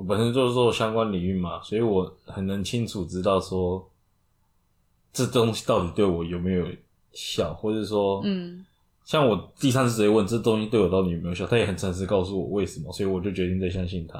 [0.00, 3.86] 我本身就是做相关领域嘛，所以我很能清楚知道说
[5.12, 6.66] 这东西到底对我有没有
[7.12, 8.64] 效，或者说，嗯，
[9.04, 14.18] 像我第三次直接问这东西对我到底有没有效，他也很诚实告诉我为什么，所以我就决定再相信他，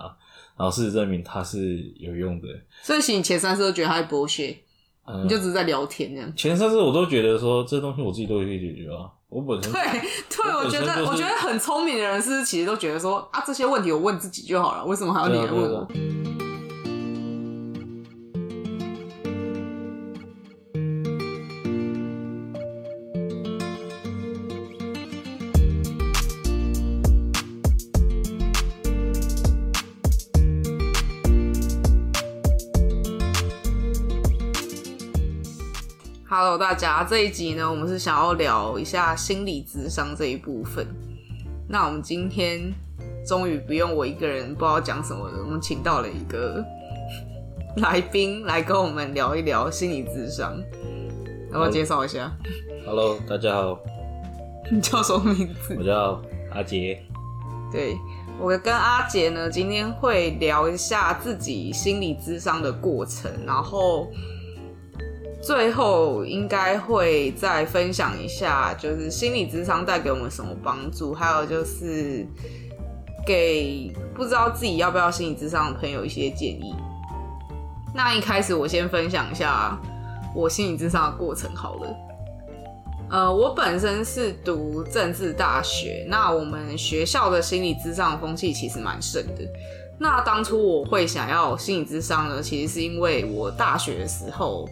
[0.55, 2.49] 然后事实证明他是有用的。
[2.83, 4.55] 所以其实你前三次都觉得他在剥削，
[5.07, 6.31] 嗯你就只是在聊天这样。
[6.37, 9.81] 前三次我都觉得说这东西我自己都可以解决啊，我本身对
[10.29, 15.89] 对，我我觉得就是我觉得很聪明的人是其实都觉得说啊这些问题我问自己就好了，为什么还要你来问我？
[36.61, 40.87] 大家，这一集呢，我们是想要聊一下心理智商这一部分。
[41.67, 42.71] 那我们今天
[43.27, 46.63] 终于不用我一个人不知道讲什么了，我们请到了一个
[47.79, 50.55] 来宾来跟我们聊一聊心理智商。
[51.51, 52.31] 要不要介绍一下
[52.85, 53.79] ？Hello，大家好，
[54.71, 55.83] 你叫什么名字我？
[55.83, 57.03] 叫阿杰。
[57.73, 57.97] 对
[58.39, 64.11] 我跟阿杰呢，今天会聊一下自己心理智商的过程，然后
[65.43, 72.27] 最后应该会再分享一下，就是心理智商带给我们什么帮助，还有就是
[73.27, 76.75] 给不知道自己要不要心理智商的朋友一些建议。
[77.95, 79.77] 那一开始我先分享一下
[80.35, 81.97] 我心理智商的过程好了。
[83.11, 89.43] 呃，我本身是读政治大学，那我们学校的心理智商风气其实蛮盛的。
[89.99, 94.69] 那当初我会想要心理智商呢，其实是因为我大学的时候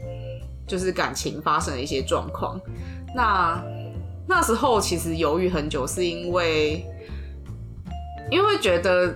[0.69, 2.61] 就是感情发生了一些状况。
[3.17, 3.61] 那
[4.29, 6.85] 那时候其实犹豫很久，是因为
[8.31, 9.13] 因为觉得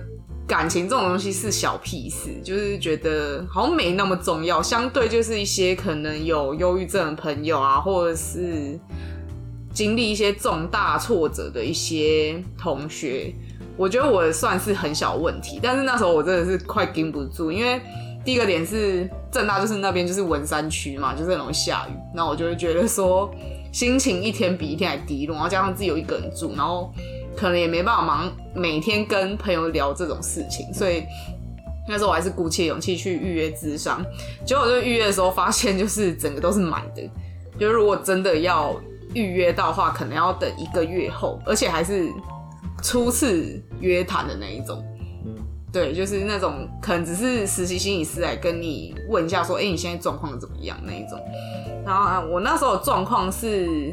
[0.47, 4.61] 感情这种东西是小屁事，就是觉得好像没那么重要。
[4.61, 8.77] 相对就是一些可能有忧郁症的朋友啊，或者是
[9.71, 13.33] 经历一些重大挫折的一些同学，
[13.77, 15.59] 我觉得我算是很小问题。
[15.61, 17.79] 但是那时候我真的是快盯不住，因为
[18.23, 23.29] 第一个点是正大就是那边就是文山区嘛，就是很容易下雨，那我就会觉得说
[23.71, 26.93] 心情一天比一天还低落，然后加上自己有一个人住，然后
[27.35, 31.03] 可能也没办法忙每天跟朋友聊这种事情，所以
[31.87, 34.01] 那时候我还是鼓起勇气去预约智商。
[34.45, 37.01] 结果就预约的时候发现，就是整个都是满的。
[37.59, 38.73] 就如果真的要
[39.13, 42.09] 预约到的话，可能要等一个月后，而且还是
[42.81, 44.81] 初次约谈的那一种。
[45.73, 51.19] 对，就是那种可能只是实习心理师来跟你问一下，说，哎、你现在状况怎么样那一种。
[51.83, 53.91] 然后啊我那时候状况是，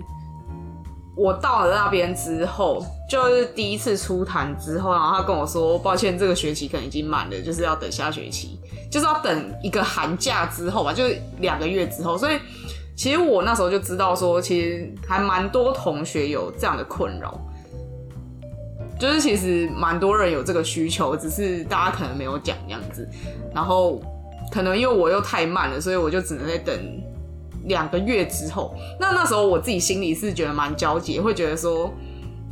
[1.17, 8.61] 我到了那边之后，就是第一次出谈之后，然后他跟我说，抱歉，这个学期可能已经满了，就是要等下学期，
[8.93, 12.19] 就是要等一个寒假之后吧，就是两个月之后。
[12.19, 12.39] 所以
[12.95, 17.41] 其实我那时候就知道说，其实还蛮多同学有这样的困扰。
[19.01, 23.09] 就是其实蛮多人有这个需求，只是大家可能没有讲这样子。
[23.53, 24.01] 然后
[24.53, 26.77] 可能因为我又太慢了，所以我就只能在等
[27.65, 28.75] 两个月之后。
[29.01, 31.91] 那那时候我自己心里是觉得蛮焦急，会觉得说。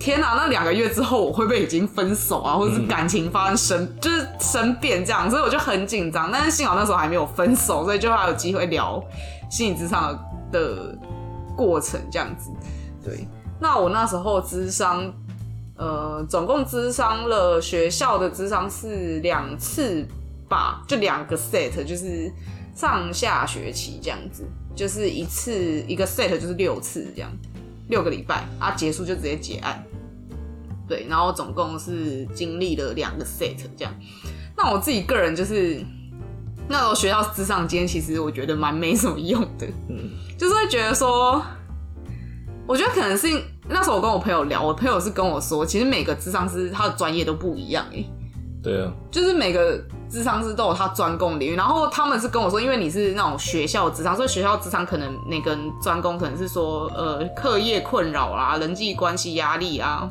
[0.01, 6.31] 天哪、那两个月之后我会不会已经分手啊，或者是感情发生生、就是生变这样，所以我就很紧张。
[6.31, 9.03] 但是幸好那时候还没有分手，所以就还有机会聊
[9.51, 10.17] 心理智商
[10.53, 10.97] 的
[11.57, 12.49] 过程这样子。
[13.03, 13.27] 对，
[13.61, 15.13] 那我那时候智商，
[15.79, 20.05] 呃，总共咨商了学校的咨商是两次
[20.49, 22.31] 吧，就两个 set，就是
[22.75, 24.45] 上下学期这样子，
[24.75, 27.31] 就是一次一个 set 就是六次这样，
[27.89, 29.85] 六个礼拜啊，结束就直接结案。
[30.89, 33.95] 对，然后总共是经历了两个 set 这样。
[34.57, 35.81] 那我自己个人就是
[36.69, 41.41] 那时候学校智商间，其实我觉得蛮没什么用的，嗯就是会觉得说，
[42.67, 43.29] 我觉得可能是
[43.69, 48.11] 那时候我跟我朋友聊，我朋友是跟我说，其实每个智商师他的专业都不一样诶、
[48.63, 60.11] 对啊，就是每个智商师都有他专攻领域，然后他们是跟我说，因为你是那种学校智商，所以学校智商可能那个专攻可能是说呃课业困扰啊、人际关系压力啊，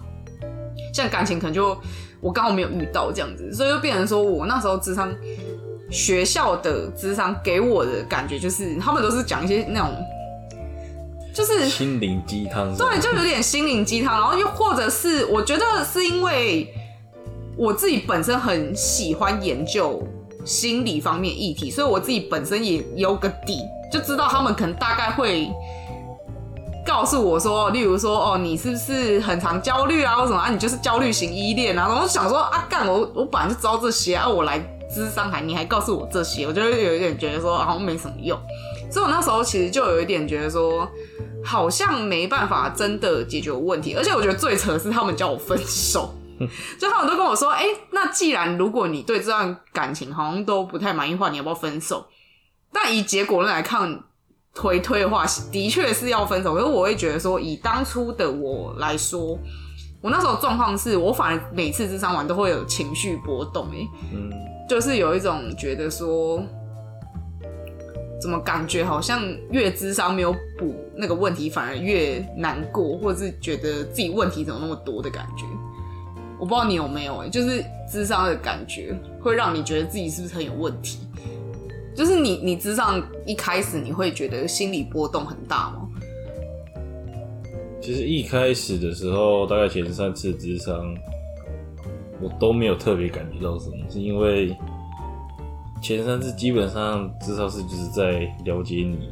[0.93, 1.75] 像感情可能就
[2.21, 5.11] 我刚好没有遇到这样子，所以就变成说我那时候智商
[5.89, 9.89] 学校的智商给我的感觉就是他们都是讲一些那种
[11.37, 12.75] 就是心灵鸡汤。
[12.75, 16.73] 对，就有点心灵鸡汤，然后又或者是我觉得是因为
[17.55, 20.01] 我自己本身很喜欢研究
[20.43, 23.61] 心理方面议题，所以我自己本身也有个底，
[23.93, 25.47] 就知道他们可能大概会
[26.83, 34.57] 告诉我说，例如说哦，你是不是很常焦虑啊，或什么啊，你就是焦虑型依恋啊，然后我想说啊，干我我本来就知道这些啊，我来
[34.91, 38.39] 智商还你还告诉我这些，我就会有一点觉得说好像没什么用。
[38.89, 40.87] 所以我那时候其实就有一点觉得说，
[41.47, 43.95] 好像没办法真的解决问题。
[43.95, 46.13] 而且我觉得最扯的是他们叫我分手，
[46.77, 52.05] 就他们都跟我说，哎、那既然如果你对这段感情好像都不太满意的话，你要不要分手？
[52.73, 54.03] 但以结果论来看，
[54.53, 56.53] 推推的话，的确是要分手。
[56.53, 59.39] 可是我会觉得说，以当初的我来说，
[60.01, 64.29] 我那时候状况是我反而每次智商完都会有情绪波动、欸，嗯，
[64.69, 66.43] 就是有一种觉得说，
[68.27, 75.45] 怎么感觉好像越智商没有补那个问题，反而越难过，或者是觉得自己问题怎么那么多的感觉。
[76.37, 80.99] 我不知道你有没有、就是智商的感觉会让你觉得自己是不是很有问题？
[81.95, 85.87] 就是你你智商一开始你会觉得心理波动很大吗？
[87.81, 90.93] 其实一开始的时候，大概前三次智商，
[92.21, 94.53] 我都没有特别感觉到什么，是因为
[95.81, 99.09] 前三次基本上至少是就是在了解你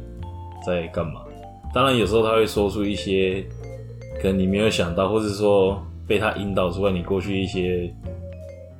[0.66, 1.22] 在干嘛。
[1.74, 3.44] 当然有时候他会说出一些
[4.20, 7.92] 可能你没有想到，或者说被他引导出来你过去一些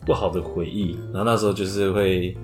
[0.05, 2.37] 不好的回忆，然后那时候就是会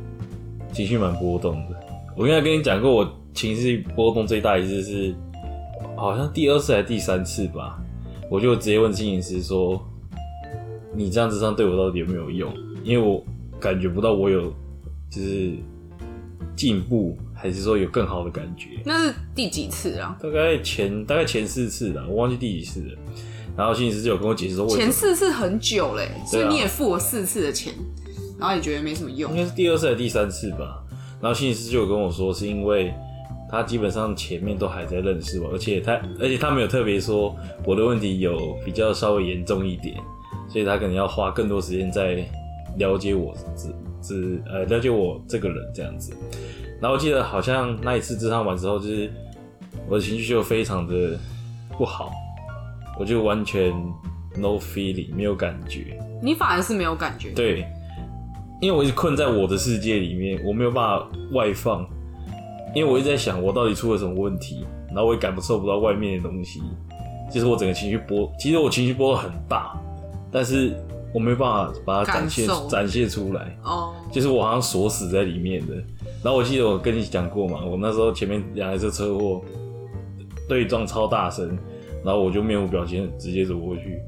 [0.72, 1.80] 情绪蛮波动的。
[2.16, 5.14] 我应该跟你讲过，我情绪波动最大一次是。
[5.94, 7.80] 好像第二次还是第三次吧，
[8.28, 9.80] 我就直接问心理师说
[10.94, 12.52] ：“你这样子上对我到底有没有用？
[12.82, 13.22] 因为我
[13.60, 14.52] 感觉不到我有
[15.14, 15.52] 就是
[16.56, 18.80] 进步，还是说有更好的感觉。
[18.86, 20.16] 那是第几次啊？
[20.22, 22.98] 大概前大概前四次了，我忘记第几次了。
[23.54, 27.74] 然后心理师就有跟我解释说，前四次很久嘞、所以你也付了四次的钱，
[28.38, 29.36] 然后也觉得没什么用应。
[29.36, 30.82] 该是第二次还是第三次吧。
[31.20, 32.94] 然后心理师就有跟我说，是因为
[33.50, 37.36] 他基本上前面都还在认识我，而且他而且他没有特别说
[37.66, 39.94] 我的问题有比较稍微严重一点，
[40.48, 42.24] 所以他可能要花更多时间在
[42.78, 43.36] 了解我
[44.02, 46.12] 只只呃了解我这个人这样子。
[46.80, 49.10] 然后我记得好像那一次智商完之后，就是
[49.88, 51.18] 我的情绪就非常的
[51.78, 52.10] 不好，
[52.98, 53.70] 我就完全
[54.36, 55.98] no feeling 没有感觉。
[56.20, 57.64] 你反而是没有感觉，对，
[58.60, 61.86] 因为我一直困在我的世界里面，我没有办法外放，
[62.74, 66.62] 因为我一直在想我到底出了什么问题，然后我也感受不到外面的东西，
[67.32, 69.76] 就是我整个情绪波，其实我情绪波很大，
[70.30, 70.76] 但是
[71.14, 72.68] 我没办法把它展现感受。
[72.68, 75.74] 展现出来，哦，就是我好像锁死在里面的。
[76.22, 79.42] 然后我记得我跟你讲过嘛，我那时候前面两台车车祸
[80.48, 81.58] 对撞超大声，
[82.04, 84.00] 然后我就面无表情地直接走过去，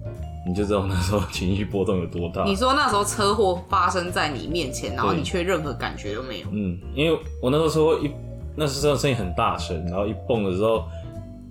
[0.47, 2.45] 你就知道那时候情绪波动有多大。
[2.45, 8.11] 你说那时候车祸发生在你面前，然后对你却任何感觉都没有，嗯，因为我那时候一
[8.57, 10.85] 那时候声音很大声，然后一蹦的时候，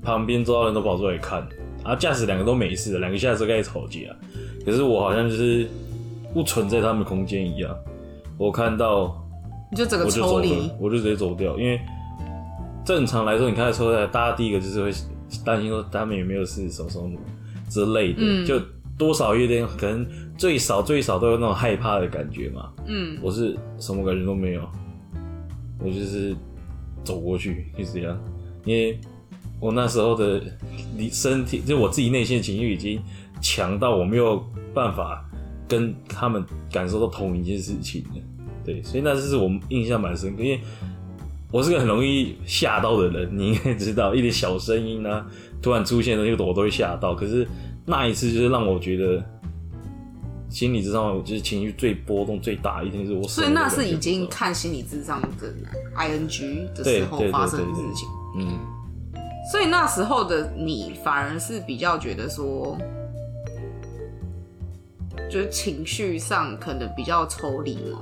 [0.01, 1.45] 旁边周遭人都跑出来看，
[1.83, 3.99] 啊，驾驶两个都没事，两个下车开始吵架，
[4.65, 5.67] 可是我好像就是
[6.33, 7.75] 不存在他们空间一样，
[8.37, 9.15] 我看到
[9.69, 10.53] 你就整个我就走抽离。
[10.67, 11.79] 了，，我就直接走掉，因为
[12.85, 14.91] 正常来说，你开车出来，大家第一个就是会
[15.45, 17.09] 担心说他们有没有事什么什么
[17.69, 18.45] 之类的，嗯。
[18.45, 18.59] 就
[18.95, 20.05] 多少有点可能
[20.37, 24.61] 最少最少都有那种害怕的感觉嘛，嗯，我是什么感觉都没有，
[25.79, 26.35] 我就是
[27.03, 28.17] 走过去，就这样。
[28.65, 28.97] 因为
[29.63, 30.43] 我那时候的
[30.97, 33.01] 你身体，就我自己内心的情绪已经
[33.41, 35.23] 强到我没有办法
[35.69, 38.21] 跟他们感受到同一件事情了。
[38.65, 40.59] 对，所以那次是我印象蛮深刻，因为
[41.49, 45.25] 我是个很容易吓到的人，你应该知道，一点小声音啊，
[45.61, 47.15] 突然出现的那个我都会吓到。
[47.15, 47.47] 可是
[47.85, 49.23] 那一次就是让我觉得。
[50.49, 53.27] 心理之上，就是情绪最波动最大，一天是我。
[53.27, 55.51] 所以那是已经看心理智商的
[55.97, 58.59] ing 的时候发生的事情，嗯，
[59.51, 62.77] 所以那时候的你反而是比较觉得说，
[65.29, 67.99] 就是情绪上可能比较抽离嘛。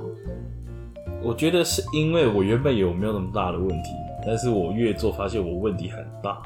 [1.22, 3.90] 我觉得是因为我原本有没有那么大的问题，
[4.26, 6.42] 但是我越做发现我问题很大，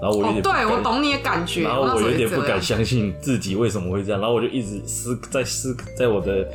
[0.00, 6.46] 然后我有哦点，对我懂你的感觉，然后我有点不敢相信自己为什么会这样，然后我就一直思在思在我的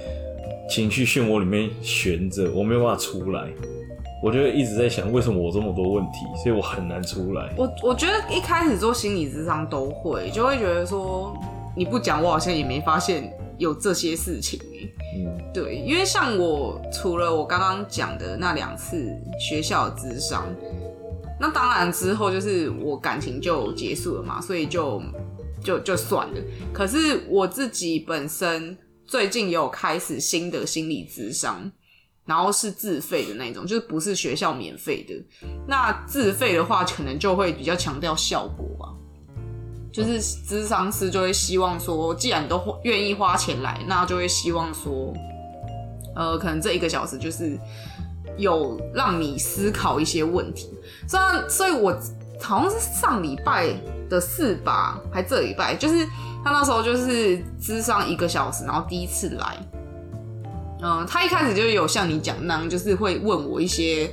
[0.70, 3.48] 情绪漩涡里面悬着，我没有办法出来，
[4.22, 7.54] 我就一直在想为什么我这么多问题，所以我很难出来。
[7.58, 11.34] 我我觉得一开始做心理智商都会，就会觉得说
[11.76, 19.10] 你不讲，我好像也没发现有这些事情欸嗯对，因为像我除了我刚刚讲的那两次
[19.40, 20.46] 学校的智商，
[21.40, 25.02] 那当然之后就是我感情就结束了嘛，所以就
[25.64, 26.42] 就就算了。
[26.74, 31.72] 可是我自己本身最近也有开始新的心理智商，
[32.30, 35.48] 然后是自费的那种，就是不是学校免费的。
[35.68, 38.94] 那自费的话，可能就会比较强调效果吧。
[39.92, 45.12] 就是智商师就会希望说，既然都愿意花钱来，那就会希望说，
[46.16, 47.58] 呃，可能这一个小时就是
[48.38, 50.70] 有让你思考一些问题。
[51.08, 51.92] 虽然，所以我
[52.40, 53.74] 好像是上礼拜
[54.08, 56.06] 的事吧，还这礼拜，就是
[56.46, 59.58] 他那时候就是智商一个小时，然后第一次来，
[60.82, 64.10] 嗯，他一开始就有像你讲那样，就是会问我一些。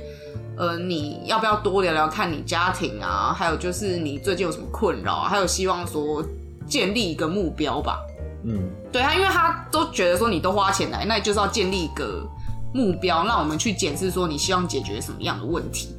[0.59, 3.31] 呃，你要不要多聊聊看你家庭啊？
[3.31, 5.29] 还有就是你最近有什么困扰啊？
[5.29, 6.25] 还有希望说
[6.67, 7.99] 建立一个目标吧。
[8.43, 12.27] 嗯，对他，因为他都觉得说你都花钱来，那你就是要建立一个
[12.73, 15.95] 目标，让我们去检视说你希望解决什么样的问题。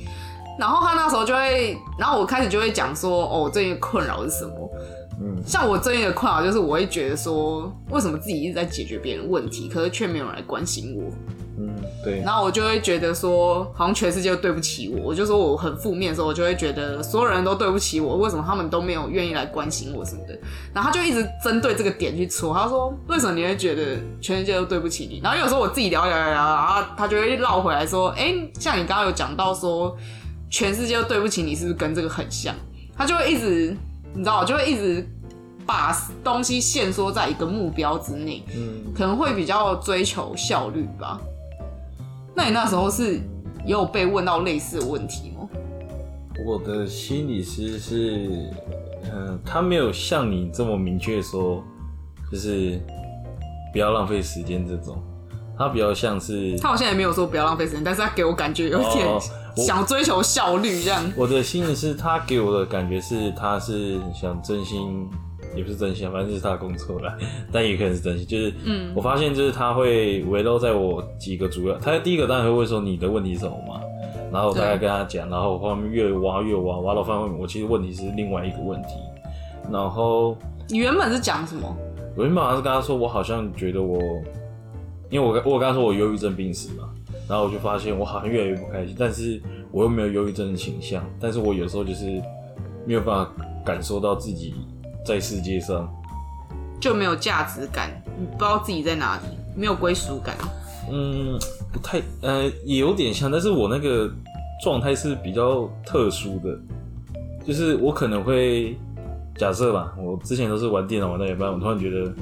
[0.59, 4.69] 然后他那时候就会，然后我开始就会讲说，哦，最近困扰是什么？
[5.21, 11.11] 嗯，像我最近的困扰就是，我会觉得说，为什么自己一直在解决别人问题，可是却没有人来关心我。
[11.61, 12.21] 嗯，对。
[12.21, 15.09] 然后我就会觉得说，好像全世界都对不起我。
[15.09, 18.17] 我就说我很负面的时候，我就会觉得所有人都对不起我。
[18.19, 20.39] 为什么他们都没有愿意来关心我什么的？
[20.73, 22.55] 然后他就一直针对这个点去戳。
[22.55, 29.97] 他说：“为什么你会觉得全世界都对不起你？”然后有时候我自己聊聊聊聊，然后他就会绕回来说：“哎，像你刚刚有讲到说，
[30.49, 32.55] 全世界都对不起你，是不是跟这个很像？”
[32.97, 33.77] 他就会一直，
[34.19, 35.09] 你知道，就会一直
[35.65, 38.43] 把东西限缩在一个目标之内。
[38.53, 41.21] 嗯，可能会比较追求效率吧。
[42.35, 43.15] 那你那时候是
[43.65, 45.49] 也有被问到类似的问题吗？
[46.45, 48.51] 我的心理师是，
[49.13, 51.63] 嗯，他没有像你这么明确说，
[52.33, 52.81] 就是
[53.73, 55.01] 不要浪费时间这种，
[55.57, 59.07] 他比较像是，他好像也没有说不要浪费时间，但是他给我感觉有点
[59.59, 61.03] 想追求效率这样。
[61.17, 65.09] 我的心理是他给我的感觉是，他是想真心。
[65.57, 67.13] 也不是真心，反正就是他的工作了，
[67.51, 68.27] 但也可能是真心。
[68.27, 73.81] 就是，嗯，我发现就是他会围绕在我几个主要，他第一个当然会问说你的问题是什么嘛，
[74.31, 78.89] 然后我大概跟他讲，然后后面越挖越挖，挖到发现我其实问题是另外一个问题。
[79.73, 80.37] 然后
[80.69, 81.75] 你原本是讲什么？
[82.15, 83.99] 我原本好像是跟他说，我好像觉得我，
[85.11, 86.91] 因为我我跟他说我忧郁症病史嘛，
[87.29, 92.23] 然后我就发现我好像越来越不开心，但是我又没有忧郁症的倾向，但是我有时候就是
[92.87, 93.33] 没有办法
[93.65, 94.55] 感受到自己。
[95.07, 95.89] 在世界上
[96.79, 99.23] 就没有价值感，你不知道自己在哪里，
[99.57, 100.37] 没有归属感。
[100.93, 101.39] 嗯，
[101.73, 104.11] 不太，呃，也有点像，但是我那个
[104.63, 106.59] 状态是比较特殊的，
[107.47, 108.77] 就是我可能会
[109.37, 112.13] 假设吧，我之前都是玩电脑玩到一半，我突然觉得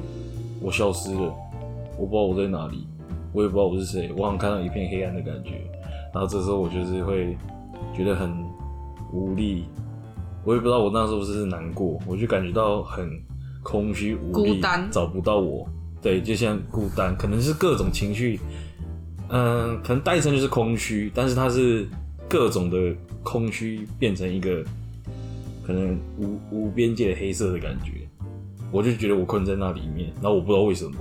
[0.61, 1.35] 我消失了，
[1.99, 2.87] 我不知道我在哪里，
[3.37, 5.61] 我也不知道我是谁，我好像看到一片黑暗的感觉，
[6.15, 7.37] 然后这时候我就是会
[7.95, 8.35] 觉得很
[9.13, 9.67] 无力。
[10.43, 13.07] 我也不知道我那时候是不是难过，我就感觉到很
[13.63, 14.59] 空虚无力，
[14.91, 15.69] 找不到我。
[16.01, 18.41] 对，就像孤单，可能是各种情绪，
[19.29, 21.87] 嗯，可能代称就是空虚，但是它是
[22.27, 24.65] 各种的空虚变成一个
[25.63, 28.09] 可能无无边界的黑色的感觉。
[28.73, 30.97] 我就觉得我困在那里面，然后我不知道为什么，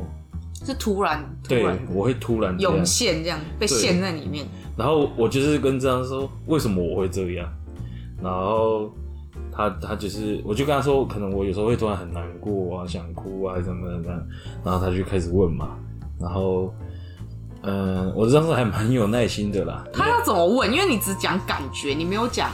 [0.65, 4.45] 是突然，对，我会突然涌现这样被陷在里面。
[4.75, 7.47] 然后我就是跟这样说，为什么我会这样？
[8.21, 8.91] 然后。
[9.57, 14.21] 他他就是，我就跟他说，可能我有时候会突然很难过啊，想哭啊，怎么怎么，
[14.65, 15.77] 然后他就开始问嘛，
[16.19, 16.73] 然后，
[17.61, 19.81] 嗯，我当时还蛮有耐心的啦。
[19.93, 20.69] 他要怎么问？
[20.69, 22.49] 因为你只讲感觉，你没有讲。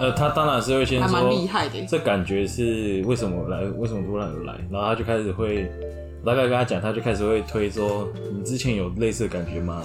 [0.00, 1.86] 呃，他当然是会先说，还蛮厉害的。
[1.86, 3.62] 这感觉是为什么来？
[3.78, 4.54] 为什么突然而来？
[4.72, 5.70] 然后他就开始会，
[6.24, 9.82] 大概跟他讲，他就开始会推说，你之前有类似的感觉吗？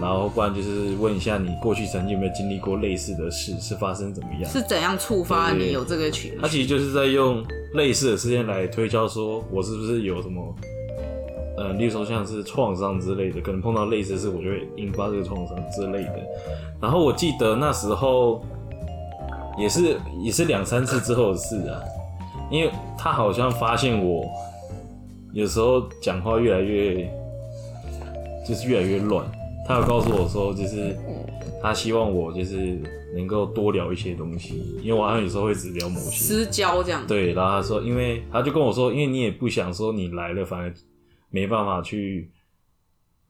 [0.00, 4.48] 然后，不然就是问一下你过去曾经有没有经历过类似的事，是发生怎么样？
[4.48, 6.38] 是怎样触发你有这个情绪？
[6.40, 10.54] 他其实就是在用类似的事件来推敲，说我是不是有什么，
[11.56, 16.20] 呃，例如说像是创伤之类的，可能碰到类似的事，我就会引发这个创伤之类的。
[16.80, 18.40] 然后我记得那时候
[19.58, 21.82] 也是也是两三次之后的事啊，
[22.52, 24.24] 因为他好像发现我
[25.38, 27.08] 有时候讲话越来越
[28.44, 29.24] 就是越来越乱。
[29.64, 30.96] 他有告诉我说，就是
[31.62, 32.76] 他希望我就是
[33.14, 37.06] 能够多聊一些东西，因为我好像有时候会只聊某些私交这样。
[37.06, 40.74] 对，然后他说，因为他就跟我说，因为你也不想说你来了反而
[41.30, 42.32] 没办法去，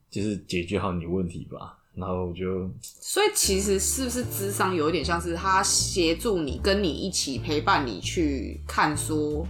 [0.08, 1.76] 就是解决好你问题吧。
[1.94, 9.46] 然后我就，所以其实是不是智商有一点像是他协助你，跟你一起陪伴你去看说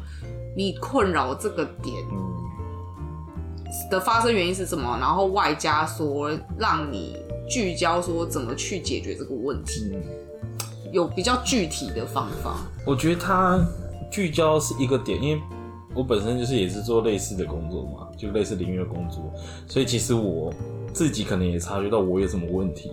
[0.57, 1.95] 你困扰这个点。
[3.91, 4.97] 的发生原因是什么？
[5.01, 7.17] 然后外加说让你
[7.49, 9.97] 聚焦，说怎么去解决这个问题，
[10.93, 12.57] 有比较具体的方法。
[12.87, 13.59] 我觉得它
[14.11, 15.43] 聚焦是一个点，因为
[15.95, 19.33] 我本身就是也是做类似的工作嘛，就类似领域的工作，
[19.67, 20.53] 所以其实我
[20.93, 22.93] 自己可能也察觉到我有什么问题，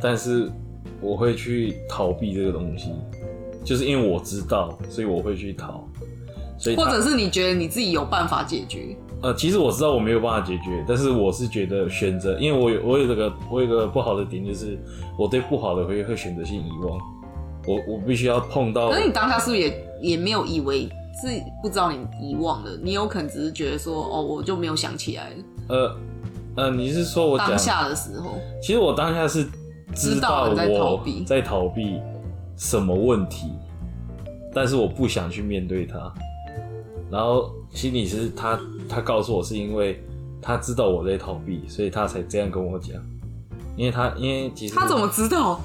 [0.00, 0.50] 但是
[1.00, 2.92] 我会去逃避这个东西，
[3.64, 5.86] 就是因为我知道，所以我会去逃。
[6.58, 8.96] 所以或者是你觉得你自己有办法解决？
[9.22, 14.76] 呃，其实我知道我没有办法解决，但是我是觉得选择，因为我有我有这个我有一个不好的点，就是
[15.16, 16.98] 我对不好的回忆会选择性遗忘。
[17.64, 20.88] 我我必须要碰到可，是你当下是不是也也没有以为
[21.20, 22.72] 是不知道你遗忘了？
[22.82, 25.36] 你有可能只是觉得说，哦，我就没有想起来了。
[25.68, 25.96] 呃
[26.56, 29.46] 呃，你是说我讲当，下的时候，其实我当下是
[29.94, 32.00] 知道我避在逃避
[32.56, 33.52] 什么问题，
[34.52, 36.12] 但是我不想去面对它。
[37.08, 40.02] 然后心理师他他告诉我是因为
[40.40, 42.96] 他知道我在逃避，所以他才这样跟我讲。
[43.76, 45.60] 因为他因为其实他怎么知道？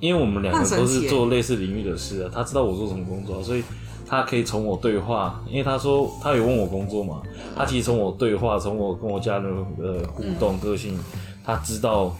[0.00, 3.62] 因为我们两个都是做类似领域的事啊，他知道我做什么工作啊，所以
[4.06, 7.22] 他可以从我对话，因为他说他有问我工作嘛，
[7.54, 10.98] 他其实从我对话，从我跟我家人的互动、个性，
[11.44, 12.16] 他知道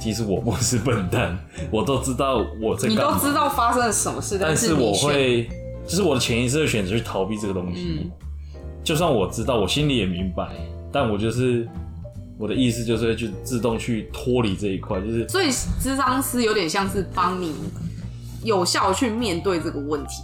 [0.00, 1.38] 其实我不是笨蛋，
[1.70, 5.48] 我都知道我这个你都，知道发生了什么事，但是我会，
[5.86, 8.10] 就是我的潜意识会选择去逃避这个东西，嗯
[8.82, 10.48] 就算我知道，我心里也明白，
[10.90, 11.68] 但我就是
[12.38, 17.54] 我的意思就是会去自动去脱离这一块，就是所以智商师有点像是帮你
[18.42, 20.22] 有效去面对这个问题，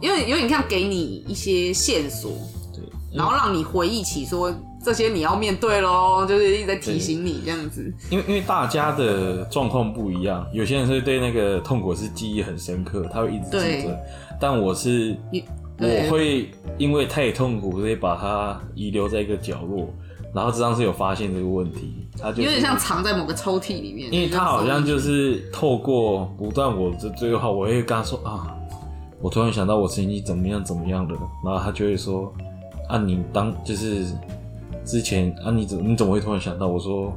[0.00, 2.30] 因为有点像给你一些线索，
[2.72, 7.92] 对，然后让你回忆起说这些你要面对喽，就是一直在提醒你这样子。
[8.10, 13.98] 因为因为大家的状况不一样，有些人是对那个痛苦是记忆很深刻，他会一直记对着，
[14.40, 15.16] 但我是
[15.82, 19.88] 我会因为太痛苦，所以把它遗留在一个角落，
[20.34, 28.56] 然后这张是有发现这个问题，他就是有点像藏在某个抽屉里面，因为他好像就是透过不断我的对话，我会跟他说啊，
[29.20, 32.32] 我突然想到我曾经怎么样怎么样的，然后他就会说
[32.88, 34.06] 啊，你当就是
[34.84, 36.66] 之前啊，你怎你怎么会突然想到？
[36.66, 37.12] 我说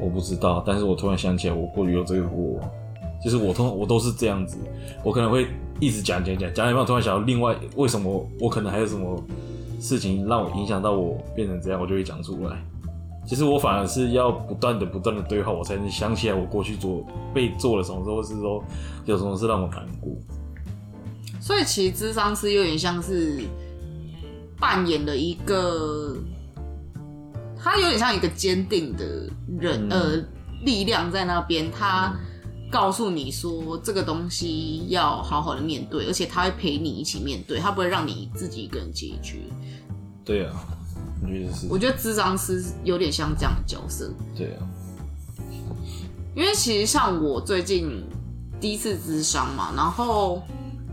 [0.00, 2.70] 我不知道，但是我突然想起来，我过去有这个过往，
[3.22, 4.56] 就是我通我都是这样子，
[5.02, 5.48] 我可能会
[5.80, 9.22] 一直讲讲讲讲一半，突然想到另外为什么我可能还有什么
[9.80, 12.56] 事情让我影响到我变成这样，我就会讲出来。
[13.26, 18.64] 其实我反而是要不断的、不断的对话，我才能想起来我过去做被做了什么事，或是说
[19.04, 20.12] 有什么事让我难过。
[21.40, 23.44] 所以其实智商师有点像是
[24.58, 26.16] 扮演了一个，
[27.56, 30.24] 他有点像一个坚定的人、呃
[30.64, 32.12] 力量在那边，他
[32.70, 39.38] 告诉你说这个东西要好好的面对，而且他会陪你一起面对，他不会让你自己一个人解决。
[40.24, 40.52] 对啊，
[41.22, 44.66] 我觉得是，我觉得智商师有点像这样的角色，对啊，
[46.34, 48.04] 因为其实像我最近
[48.60, 50.42] 第一次咨商嘛，然后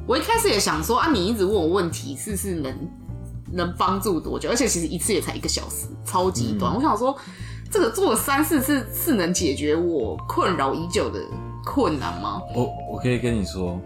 [0.08, 2.74] 我一开始也想说啊，你一直问我问题，是不是能
[3.52, 4.50] 能帮助多久？
[4.50, 6.74] 而且其实一次也才一个小时，超级短。
[6.74, 7.18] 嗯我想说，
[7.70, 11.20] 这个做了三四次是能解决我困扰已久的
[11.66, 12.42] 困难吗？
[12.54, 13.80] 我我可以跟你说，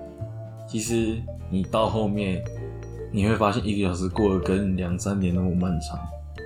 [0.68, 1.18] 其实
[1.50, 2.44] 你到后面
[3.12, 5.98] 你会发现一个小时过得跟两三年那么漫长。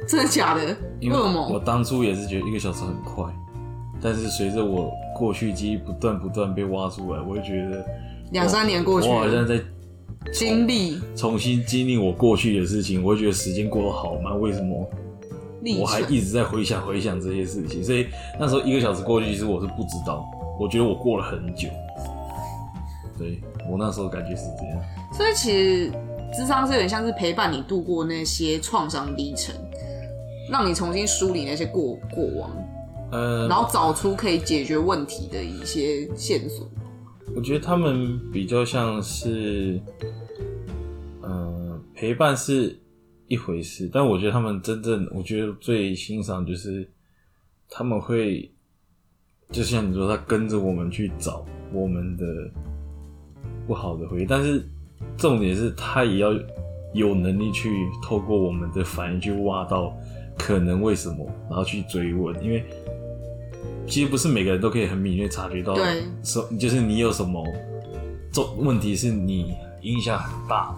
[0.07, 0.75] 真的假的？
[0.99, 1.59] 因为什我？
[1.59, 3.25] 当初也是觉得一个小时很快，
[4.01, 7.85] 但是随着我过去记忆不断不断被挖出来，我会觉得
[8.31, 9.59] 两三年过去，我好像在
[10.33, 14.39] 经历重新经历我过去的事情，我会觉得时间过得好慢。
[14.39, 14.89] 为什么？
[15.79, 16.01] 我还。
[16.01, 20.29] 一直在回想回想这些事情，所以那时候一个小时过去，其实我是不知道，
[20.63, 21.67] 我觉得我过了很久。
[23.17, 25.91] 对我那时候感觉是这样，所以其实
[26.33, 29.53] 智商是有点像是陪伴你度过那些创伤历程，
[30.49, 32.49] 让你重新梳理那些过过往。
[33.11, 36.67] 呃，然后找出可以解决问题的一些线索。
[37.35, 39.79] 我觉得他们比较像是，
[41.21, 42.79] 呃，陪伴是
[43.27, 46.91] 一回事，但我觉得他们真正，我觉得最欣赏就是
[47.69, 48.52] 他们会，
[49.53, 52.25] 就像你说，他跟着我们去找我们的
[53.67, 54.67] 不好的回忆，但是
[55.15, 56.33] 重点是他也要
[56.91, 59.95] 有能力去透过我们的反应去挖到
[60.39, 62.65] 可能为什么，然后去追问，因为
[63.87, 67.45] 其实不是每个人都可以很敏锐察觉到，对，说就是你有什么
[68.31, 70.73] 重问题是你影响很大，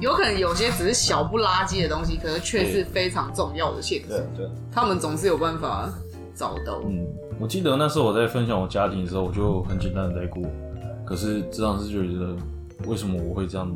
[0.00, 4.16] 有可能有些只是小不拉几的东西，可是却是非常重要的线索。
[4.36, 5.92] 对，他们总是有办法
[6.40, 6.80] 找到。
[6.86, 7.06] 嗯，
[7.38, 10.42] 我记得那时候我在分享我家庭的时候，我就很简单的在过，
[11.04, 12.34] 可是这样是就觉得
[12.86, 13.70] 为什么我会这样，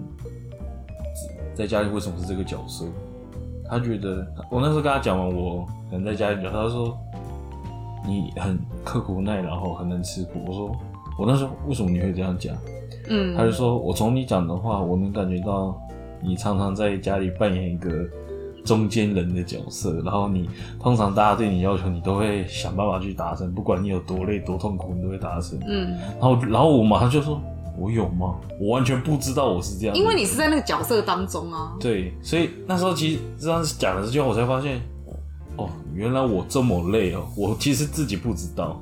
[1.54, 2.86] 在家里为什么是这个角色？
[3.68, 6.96] 他觉得我那时候跟他讲完我可能在家里他说
[8.06, 10.40] 你很刻苦耐劳，后很能吃苦。
[10.46, 10.76] 我说
[11.18, 12.56] 我那时候为什么你会这样讲？
[13.10, 15.78] 嗯，他就说：“我从你讲的话，我能感觉到
[16.22, 17.90] 你常常在家里扮演一个
[18.64, 20.48] 中间人的角色，然后你
[20.80, 25.58] 通常大家对你要求，你都会想办法去达成，不管你有多累多痛苦，你都会达成。
[25.66, 27.40] 嗯，然后，然后我马上就说：
[27.78, 28.36] 我有吗？
[28.58, 31.74] 我完全不知道我是这样，因为你是在那个角色当中啊。
[31.78, 34.80] 对，所以那时候其实这样讲的这句话，我才发现，
[35.56, 38.80] 哦原来我这么累哦，我其实自己不知道，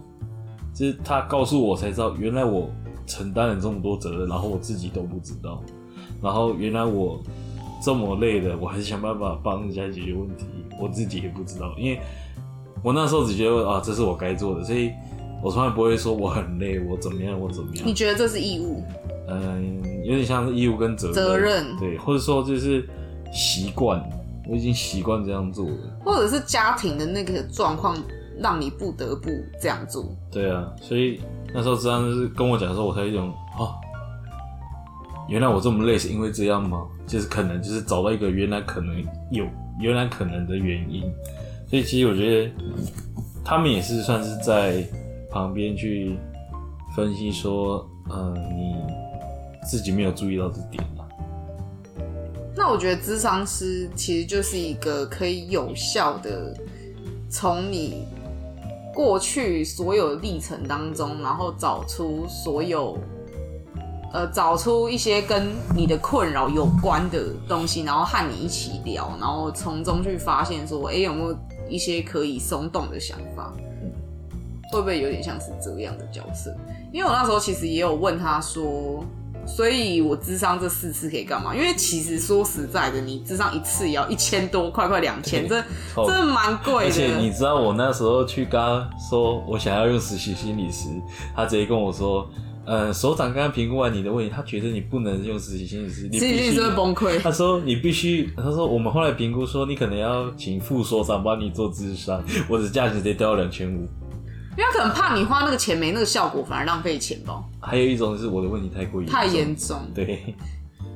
[0.72, 2.70] 就是他告诉我才知道，原来我
[3.04, 5.60] 承担了这么多责任，然后我自己都不知道，
[6.22, 7.20] 然后原来我
[7.82, 10.44] 这么累的，我还是想办法帮人家解决问题，
[10.80, 12.00] 我自己也不知道，因为
[12.82, 14.90] 我那时候只觉得啊，这是我该做的，所以
[15.42, 17.92] 我从来不会说我很累，我怎么样，我怎么样你。
[17.92, 18.82] 觉得这是义务？
[19.28, 22.88] 嗯，有点像是义务跟责任，责任对，或者说就是
[23.32, 24.02] 习惯，
[24.48, 25.76] 我已经习惯这样做了。
[26.04, 27.96] 或者是家庭的那个状况
[28.38, 30.04] 让你不得不这样做？
[30.30, 31.20] 对啊，所以
[31.54, 33.74] 那时候这样就是跟我讲的时候，我才有一种哦，
[35.28, 36.86] 原来我这么累是因为这样吗？
[37.06, 39.46] 就是可能就是找到一个原来可能有
[39.80, 41.02] 原来可能的原因，
[41.68, 42.50] 所以其实我觉得
[43.44, 44.84] 他们也是算是在
[45.30, 46.16] 旁边去
[46.94, 48.74] 分析说，嗯、你
[49.66, 51.08] 自己没有注意到这点啊。
[52.54, 56.54] 那我觉得智商师其实就是一个可以有效的
[57.30, 58.06] 从你
[58.92, 62.98] 过去所有历程当中，然后找出所有
[64.12, 71.36] 呃找出一些跟你的困扰有关的东西，然后和你一起聊，然后从中去发现说，哎、有没有
[71.68, 73.52] 一些可以松动的想法？
[74.70, 76.54] 会不会有点像是这样的角色？
[76.92, 79.04] 因为我那时候其实也有问他说，
[79.46, 81.54] 所以我智商这四次可以干嘛？
[81.54, 85.62] 因为其实说实在的，你智商一次也要一千多，快快两千，这
[85.94, 87.30] 超 这蛮贵而且你。
[87.30, 90.88] 知道我那时候去跟他说我想要用实习心理师，
[91.36, 92.26] 他直接跟我说，
[92.64, 96.18] 呃，首长刚刚评估完你的问题，他觉得你不能用实习心理实你
[96.52, 97.20] 是会崩溃。
[97.20, 103.88] 他说你必须，他说我们后来评估说你可能要请副所长帮你做智商，我的价值直接掉到两千五。
[104.56, 109.80] 因为他可能怕你花那个钱没那个效果，反而浪费钱吧，还有一种是我的问题太过严重，太严重。
[109.94, 110.36] 对，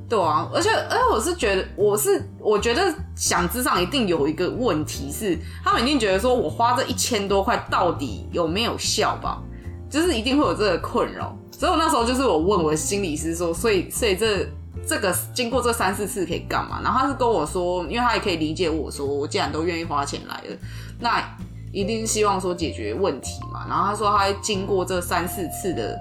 [0.09, 9.43] 对啊，而且而且我是觉得，我是我觉得想智商一定有一个问题是，他们一定觉得说我花这一千多块到底有没有效吧，
[9.91, 11.37] 就是一定会有这个困扰。
[11.59, 14.47] 所以我那时候就是我问我的心理师说，所以所以这
[14.87, 16.83] 这个经过这三四次可以干嘛？
[16.85, 20.57] 然后他是跟我说，因为他也可以理解我说，我既然都愿意花钱来了，
[21.01, 21.37] 那
[21.73, 23.64] 一定希望说解决问题嘛。
[23.66, 25.99] 然后他说他经过这三四次的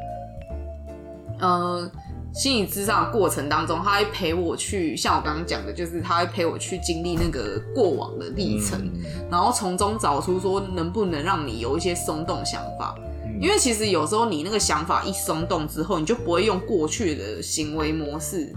[1.39, 1.89] 呃
[2.33, 12.93] 心理咨商的过程当中，他会陪我去，像我刚刚讲的，就是他会陪我去经历那个过往的历程，嗯然后从中找出说能不能让你有一些松动想法。
[13.35, 18.51] 嗯因为其实有时候你那个想法一松动之后，你就不会用过去的行为模式，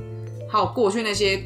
[0.49, 1.43] 还有过去那些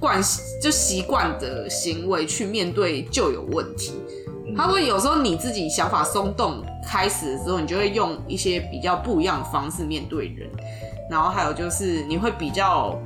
[0.00, 3.92] 惯习就习惯的行为去面对就有问题。
[4.56, 10.50] 他说有时候你自己想法松动开始的时候，你就会用一些比较不一样的方式面对人，
[11.08, 12.98] 然后还有就是你会比较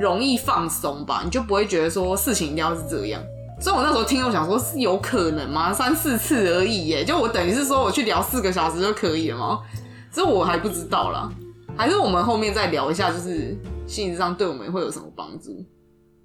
[0.00, 3.22] 容易放松吧，你就不会觉得说事情一定要是这样。
[3.60, 5.72] 所以我那时候听，我想说是有可能吗？
[5.72, 9.60] 三四次而已耶，就我等于是说我去聊四个小时就可以了吗？
[10.12, 11.28] 这我还不知道啦，
[11.76, 15.64] 还是我们后面再聊一下，就是心理上对我们会有什么帮助？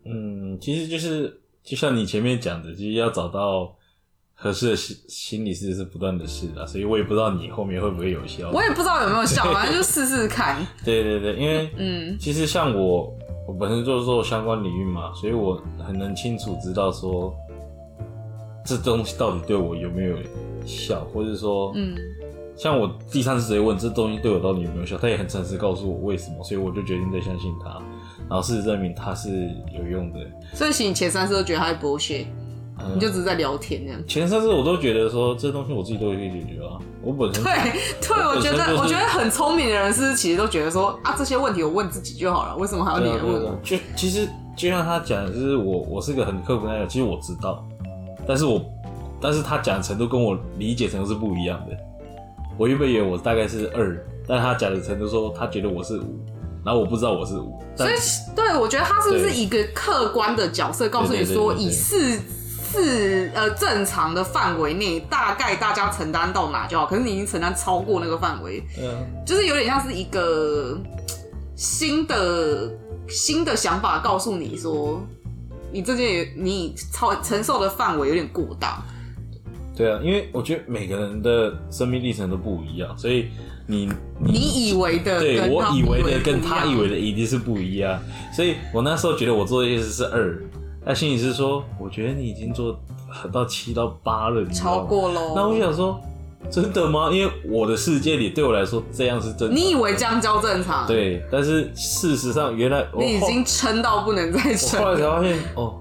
[0.06, 3.76] 嗯，其实就是就像你前面讲的，就是要找到
[4.36, 8.52] 合适的心心理师是不断的试的，所以我也不知道你后面会不会有效。
[8.52, 10.66] 我也不知道有没有效，反正就试试看。
[10.86, 13.14] 对对对，因为嗯其实像我，
[13.48, 17.34] 我本身就是做相关领域嘛，所以我很能清楚知道说
[18.66, 20.16] 这东西到底对我有没有
[20.66, 21.94] 效，或者说，嗯，
[22.56, 27.70] 像我第三次直接问这东西对我到底有没有效，他也很诚实告诉我为什么，所以我就决定再相信他，
[28.30, 29.30] 然后事实证明他是
[29.78, 30.20] 有用的。
[30.54, 32.43] 所以其实你前三次都觉得他在剥削，嗯
[32.94, 34.02] 你就只是在聊天那样。
[34.08, 37.54] 前三次我都觉得说这东西我自己都可以解决啊，我本身对
[38.02, 47.66] 对，我觉得我觉得很聪明的人是其实都觉得说啊这些问题我问自己就好了，为什么还要你对啊来问就其实就像他讲的，就是我我是个很刻苦耐劳，其实我知道，
[48.28, 48.62] 但是我
[49.20, 51.78] 但是他讲的程度跟我理解程度是不一样的。
[52.58, 56.20] 我原本以为我大概是二，但他讲的程度说他觉得我是五，
[56.64, 57.94] 然后我不知道我是五，所以
[58.36, 62.20] 对我觉得他是不是对一个客观的角色，告诉你说以四
[62.74, 69.06] 四呃正常的范围内，大概大家承担到哪就好，可是你已经承担超过那个范围，嗯。
[69.24, 70.76] 就是有点像是一个
[71.56, 72.72] 新的
[73.08, 75.00] 新的想法告诉你说，
[75.72, 78.84] 你这件你超承受的范围有点过大。
[79.76, 83.28] 对啊，因为我觉得每个人的生命历程都不一样，所以
[83.68, 83.88] 你
[84.20, 88.00] 你以为的对我以为的跟他以为的一定是不一样，
[88.36, 90.40] 所以我那时候觉得我做的意思是二，
[90.86, 92.78] 但心理师说，我觉得你已经做
[93.32, 95.34] 到七到八了，你知道吗超过喽。
[95.36, 96.00] 那我想说，
[96.50, 97.10] 真的吗？
[97.12, 99.56] 因为我的世界里对我来说这样是正常。
[99.56, 105.80] 你以为这样叫正常？，对，但是事实上原来我你已经撑到不能再撑我后来才发现，哦，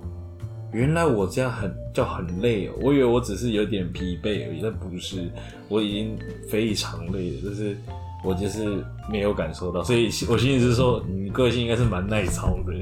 [0.72, 5.28] 原来我这样很叫很累哦，我以为我只是有点疲惫而已，但不是，
[5.68, 6.16] 我已经
[6.48, 7.76] 非常累了，就是
[8.24, 12.72] 我就是没有感受到，所以我心里是说，你个性应该是蛮耐操的。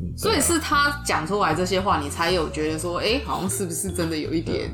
[0.00, 4.70] 嗯所以是他讲出来这些话，你才有觉得说，哎、好像是不是真的有一点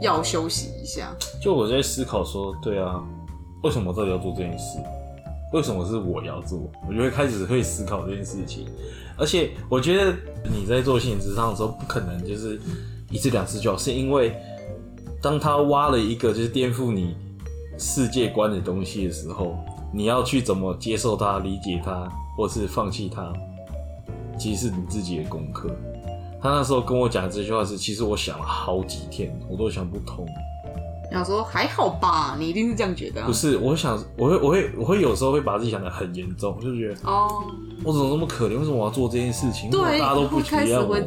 [0.00, 1.14] 要休息一下？
[1.40, 3.00] 就我在思考说，对啊，
[3.62, 4.78] 为什么我到底要做这件事？
[5.52, 6.68] 为什么是我要做？
[6.88, 8.66] 我就会开始会思考这件事情。
[9.16, 10.12] 而且我觉得
[10.50, 12.60] 你在做心理智商的时候，不可能就是
[13.10, 14.34] 一次两次就好，是因为
[15.22, 17.14] 当他挖了一个就是颠覆你
[17.78, 19.56] 世界观的东西的时候，
[19.92, 23.32] 你要去怎么接受它、理解它，或是放弃它，
[24.38, 25.70] 其实是你自己的功课。
[26.40, 30.26] 他那时候跟我讲这句话是，其实我想了好几天，我都想不通。
[31.10, 33.32] 想说还好吧，你一定是这样觉得、啊不。
[33.32, 37.44] 是，我想，我会，我会，我会有时候会把自己想的很严重，就觉得哦，
[37.84, 38.58] 我怎么那么可怜？
[38.58, 39.70] 为什么我要做这件事情？
[39.70, 40.98] 对，大家都不体谅我。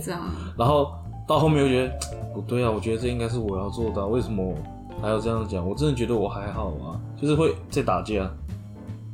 [0.57, 0.93] 然后
[1.27, 1.93] 到后面又觉得
[2.33, 4.55] 不对啊，我觉得这应该是我要做的啊、为什么
[5.01, 5.67] 还要这样讲？
[5.67, 8.31] 我真的觉得我还好啊，就是会在打架，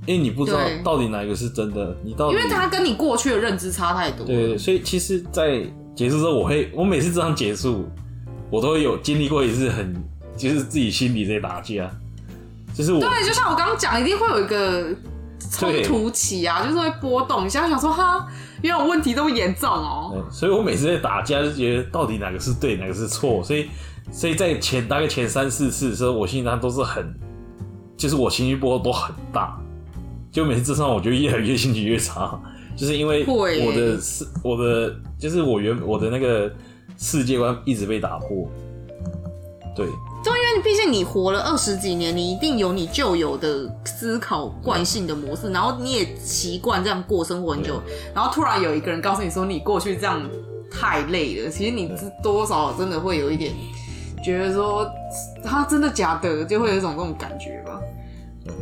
[0.06, 4.26] 因为你不知道对到底哪一个是真的，你到底因为他跟你过去的认知差太多。
[4.26, 5.64] 对对对，所以其实，在
[5.96, 7.88] 结束之后，我会，我每次这样结束，
[8.50, 9.96] 我都会有经历过一次很，
[10.36, 11.90] 就是自己心里在打架，
[12.74, 14.94] 就是我对，就像我刚刚讲，一定会有一个
[15.52, 17.46] 冲突期啊，就是会波动。
[17.46, 18.28] 一下想说，哈，
[18.62, 23.70] 原来我问题这么严重哦、嗯，所以我每次在打架就觉得到底哪个是对，哪个是错，所以
[24.12, 27.14] 所以在前大概前三四次的时候，我心里上都是很，
[27.96, 29.58] 就是我情绪波动都很大，
[30.34, 32.38] 就每次这上我就越来越心情越差，
[32.76, 36.52] 就是因为会我的世我的就是我原我的那个
[36.98, 38.50] 世界观一直被打破，
[39.76, 39.86] 对。
[40.24, 47.80] 对，因为毕竟你活了二十几年，你一定有你旧有的思考惯性的模式，然后你也习惯这样过生活很久，
[48.16, 50.28] 然后突然有一个人告诉你说你过去这样
[50.72, 53.54] 太累了，其实你知多少真的会有一点
[54.24, 54.90] 觉得说
[55.44, 57.78] 他真的假的，就会有一种这种感觉吧。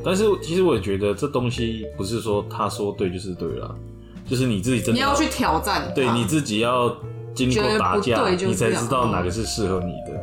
[0.03, 3.75] 但是其实我也觉得这东西不是说他说对就是对了，
[4.25, 6.95] 就是你自己真的你要去挑战，对你自己要
[7.33, 10.21] 经过打架，你才知道哪个是适合你的。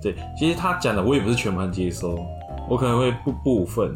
[0.00, 2.18] 对，其实他讲的我也不是全盘接收，
[2.68, 3.94] 我可能会不部分。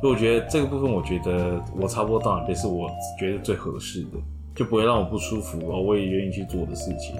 [0.00, 4.18] 所以我觉得这个部分，我觉得我差不多到哪边是我觉得最合适的，
[4.54, 7.16] 就不会让我不舒服哦，我也愿意去做的事情。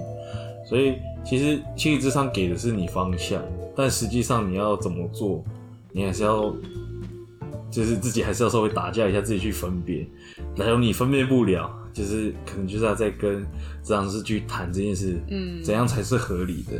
[0.65, 3.41] 所以其实心理智商给的是你方向，
[3.75, 5.43] 但实际上你要怎么做，
[5.91, 6.53] 你还是要，
[7.69, 10.07] 就是自己还是要稍微打架一下，自己去分辨。
[10.55, 13.41] 然后你分辨不了，就是可能就是要再跟
[13.83, 16.79] 智商师去谈这件事，嗯怎样才是合理的，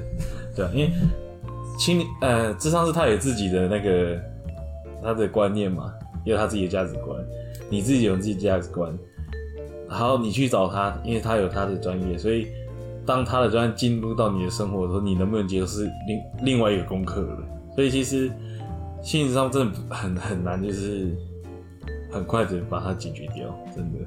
[0.55, 0.91] 对啊，因为
[1.77, 4.19] 心理呃，智商是他有自己的那个
[5.01, 5.93] 他的观念嘛，
[6.25, 7.17] 也有他自己的价值观，
[7.69, 8.91] 你自己有自己的价值观，
[9.87, 12.47] 然后你去找他，因为他有他的专业，所以
[13.05, 17.43] 当他的专业进入到你的生活的时候，你能不能接受是另另外一个功课了。
[17.75, 18.29] 所以其实
[19.01, 21.15] 心理上真的很很难，就是
[22.11, 23.99] 很快的把它解决掉，真的。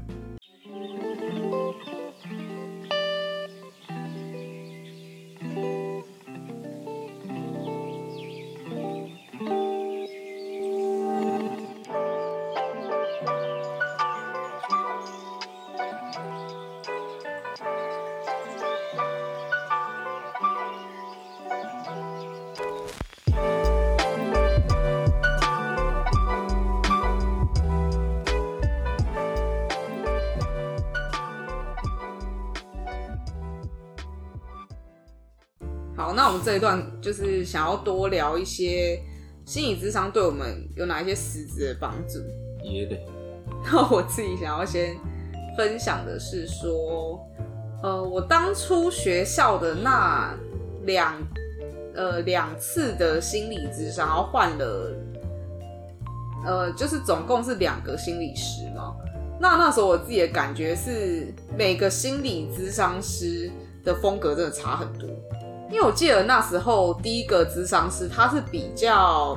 [37.13, 38.99] 就是想要多聊一些
[39.45, 42.19] 心理智商对我们有哪一些实质的帮助。
[42.63, 42.99] 也得，
[43.65, 44.97] 那我自己想要先
[45.59, 47.21] 分享的是说，
[47.83, 50.35] 呃，我当初学校的那
[50.85, 51.23] 两
[51.95, 54.97] 呃两次的心理智商，然后换了，
[56.47, 58.97] 呃，就是总共是两个心理师嘛。
[59.39, 63.51] 那那时候我自己的感觉是，每个心理咨商师
[63.85, 65.07] 的风格真的差很多。
[65.73, 69.37] 因为我记得那时候第一个智商师他是比较，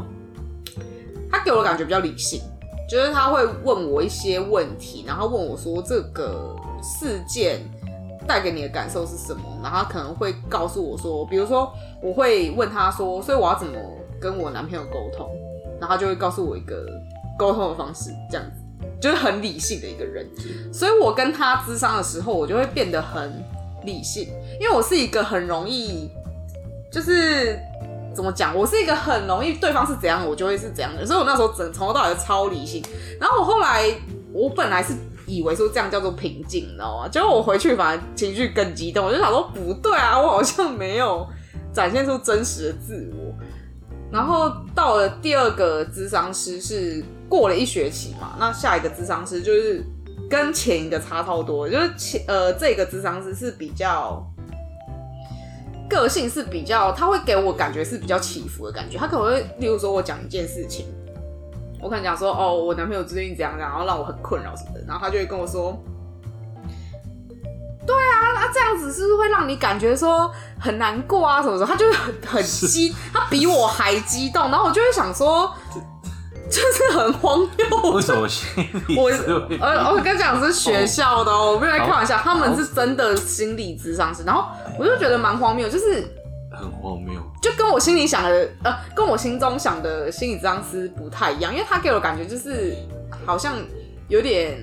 [1.31, 2.41] 他给我的感觉比较理性，
[2.89, 7.61] 就是他会问我一些问题，然后问我说这个事件
[8.27, 11.71] 带给你的感受是什么，然后他可能会告诉我说，比如说
[12.01, 13.73] 我会问他说，所以我要怎么
[14.19, 15.29] 跟我男朋友沟通，
[15.79, 16.85] 然后他就会告诉我一个
[17.39, 18.61] 沟通的方式，这样子
[18.99, 20.29] 就是很理性的一个人，
[20.73, 23.41] 所以我跟他咨商的时候，我就会变得很
[23.85, 24.27] 理性，
[24.59, 26.11] 因为我是一个很容易
[26.95, 27.59] 就是。
[28.15, 28.55] 怎么讲？
[28.55, 32.81] 我是一个很容易对方是怎样，我就会是怎样的，所以我那时候整从头到尾都超理性。
[33.19, 33.93] 然后我后来，
[34.31, 34.93] 我本来是
[35.27, 37.09] 以为说这样叫做平静，你知道吗？
[37.09, 41.27] 结果我回去反而情绪更激动，我就想说不对啊，我好像没有
[41.73, 43.35] 展现出真实的自我。
[44.09, 49.83] 然后到了第二个智商师是过了一学期嘛，那下一个智商师就是
[50.29, 54.25] 跟前一个差超多，就是前呃这个智商师是比较
[55.89, 60.85] 个性是比较，他会给我感觉是比较起伏的感觉，他可能会例如说我讲一件事情。
[61.81, 65.77] 我可能讲说，哦，我男朋友最近怎样怎样，然后让我很困扰什么的，然后他就会跟我说，
[67.85, 71.65] 对啊，那这样子是不是会让你感觉说很难过啊什么的？
[71.65, 75.53] 他就很很激，他比我还激动，然后我就会想说，
[76.49, 77.91] 就是很荒谬。
[77.91, 78.47] 为什么心
[78.87, 78.97] 理？
[78.97, 79.09] 我
[79.59, 84.45] 呃，我跟你讲是学校的哦，我不是在开玩笑，他们是真的心理智商师，然后
[84.79, 86.03] 我就觉得蛮荒谬，就是
[86.51, 87.19] 很荒谬。
[87.41, 92.75] 就跟我心里想的，呃，跟我心中想的心理智商师不太一样，因为他给我感觉就是
[93.25, 93.55] 好像
[94.07, 94.57] 有点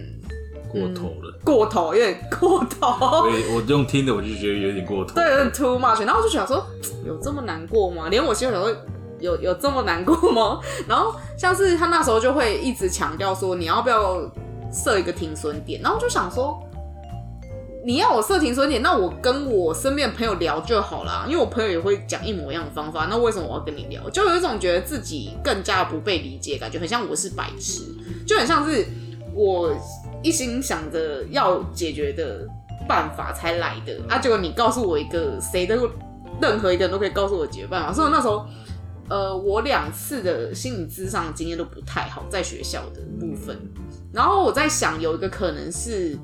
[0.70, 3.30] 过头了，过头，有点过头。
[3.30, 6.04] 对，我用听的我就觉得有点过头，对，有点 too much。
[6.04, 6.66] 然后我就想说，
[7.04, 8.08] 有这么难过吗？
[8.08, 8.74] 连我心里想说，
[9.22, 10.60] 有有这么难过吗？
[10.86, 14.20] 然后像是他那时候就会一直强调说，你要不要
[14.70, 15.80] 设一个停损点？
[15.80, 16.62] 然后就想说。
[17.84, 24.08] 你要我设停损点，那我跟我身边朋友聊就好了，因为我朋友也会讲一模一样的方法，那为什么我要跟你聊？
[24.10, 27.82] 就有一种觉得自己更加不被理解，感觉很像我是白痴，
[28.24, 28.86] 就很像是
[29.34, 29.74] 我
[30.22, 32.46] 一心想着要解决的
[32.86, 35.76] 办法才来的啊，结果你告诉我一个谁的
[36.40, 38.46] 任何一个人都可以告诉我解决办法，所以那时候
[39.08, 43.56] 呃，我两次的心理咨商经验都不太好，在学校的部分，
[44.12, 46.18] 然后我在想有一个可能是。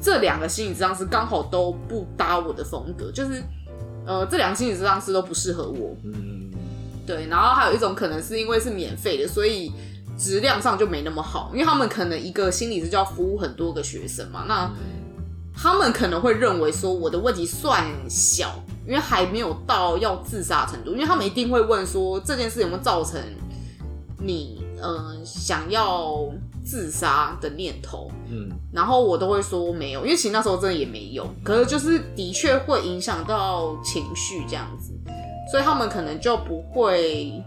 [0.00, 3.42] 这两个心理咨商师刚好都不搭我的风格，就是，
[4.06, 5.96] 呃，这两个心理咨商师都不适合我。
[6.04, 6.52] 嗯，
[7.04, 7.26] 对。
[7.26, 9.72] 然后还有一种可能是因为是免费的，所以
[10.16, 14.44] 质量上就没那么好，因为他们可能一个心理师就要服务很多个学生嘛。
[14.46, 14.70] 那
[15.52, 23.20] 他们可能会认为说我的问题算小，因为还没有到要自杀程度，因为他们一定会问说这件事有没有造成
[24.18, 26.28] 你，嗯，想要。
[26.64, 34.92] 自杀的念头，嗯，然后我都会说没有，因为其实那时候真的也没有，可是就是的确会影响到情绪这样子，
[35.50, 37.42] 所以他们可能就不会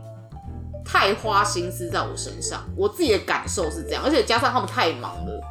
[0.84, 2.64] 太花心思在我身上。
[2.76, 5.42] 我自己的感受是这样，而且加上他们太忙了，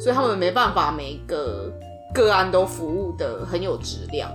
[0.00, 1.72] 所以他们没办法每个
[2.12, 4.28] 个案都服务的很有质量。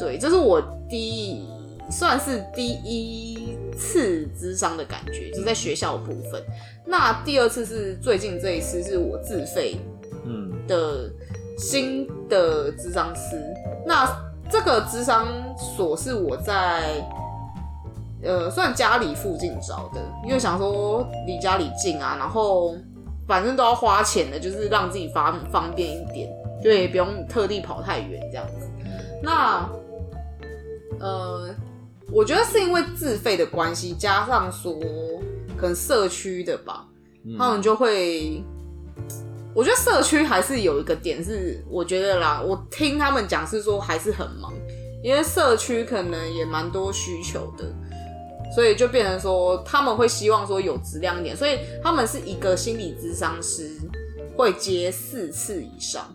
[0.00, 1.46] 对，这是我第一
[1.90, 6.42] 算是第一次智商的感觉，就在学校部分。
[6.86, 9.76] 那第二次是最近这一次是我自费，
[10.24, 11.10] 嗯的
[11.58, 13.36] 新的智商师。
[13.86, 14.08] 那
[14.50, 15.28] 这个智商
[15.76, 16.94] 所是我在
[18.22, 22.74] 呃算家里附近找的，因为想说离家里近啊，然后
[23.28, 26.28] 反正都要花钱的，就是让自己方方便一点，
[26.62, 28.66] 就也不用特地跑太远这样子。
[29.22, 29.68] 那
[31.00, 31.54] 呃，
[32.12, 34.78] 我觉得是因为自费的关系，加上说。
[35.56, 36.86] 可能社区的吧，
[37.36, 38.42] 他们就会，
[39.54, 44.54] 我觉得社区还是有一个点是，我觉得啦，我听他们讲是说还是很忙，
[45.04, 47.70] 因为社区可能也蛮多需求的，
[48.54, 53.76] 所以就变成说他们会希望说有质量一点，所以他们是一个心理咨商师
[54.38, 56.10] 会接四次以上。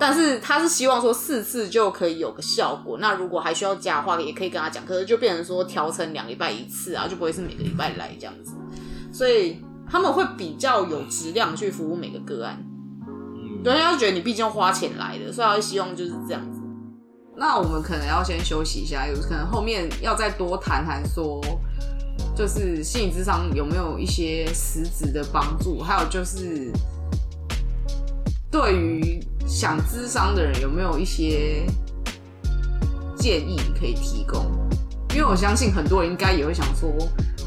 [0.00, 4.82] 但是他是希望说四次就可以有个效果，那如果还需要加的话，也可以跟他讲。
[4.86, 8.52] 可是就变成说调成两礼拜一次啊，就不会是每个礼拜来这样子。
[9.12, 12.64] 所以他们会比较有质量去服务每个个案。
[13.06, 16.58] 嗯，对，他就觉得你毕竟花钱来的，所以他会希望就是这样子。
[17.36, 21.38] 那我们可能要先休息一下，有可能后面要再多谈谈说，
[22.34, 26.72] 就是心理智商有没有一些实质的帮助，还有就是
[28.50, 29.22] 对于。
[29.50, 31.66] 想咨商的人有没有一些
[33.16, 34.46] 建议可以提供？
[35.10, 36.88] 因为我相信很多人应该也会想说，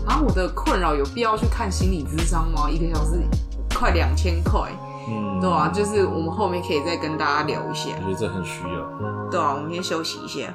[0.06, 2.70] 啊，我的困扰有必要去看心理咨商吗？
[2.70, 3.22] 一个小时
[3.74, 4.70] 快两千块，
[5.08, 7.92] 嗯，对啊，就是我们后面可以再跟大家聊一下。
[8.06, 9.30] 我觉得这很需要。
[9.32, 10.54] 对啊，我们先休息一下。